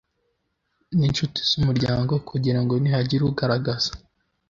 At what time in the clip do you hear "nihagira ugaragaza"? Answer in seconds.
2.81-3.91